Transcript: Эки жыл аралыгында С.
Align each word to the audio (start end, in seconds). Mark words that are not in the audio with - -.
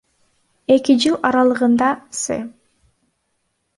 Эки 0.75 0.95
жыл 1.03 1.17
аралыгында 1.29 1.91
С. 2.21 2.41